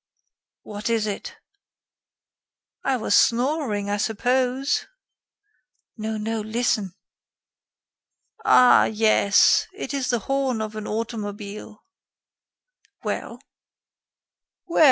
[0.63, 1.35] "What is it?"
[2.83, 4.87] "I was snoring, I suppose."
[5.95, 6.95] "No, no, listen."
[8.43, 8.85] "Ah!
[8.85, 11.85] yes, it is the horn of an automobile."
[13.03, 13.41] "Well?"
[14.65, 14.79] "Well!